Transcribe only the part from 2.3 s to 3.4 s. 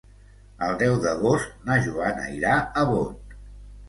irà a Bot.